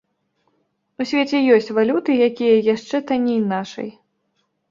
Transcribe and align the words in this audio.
У 1.03 1.05
свеце 1.09 1.41
ёсць 1.57 1.69
валюты, 1.79 2.11
якія 2.29 2.55
яшчэ 2.73 2.97
танней 3.11 3.39
нашай. 3.55 3.89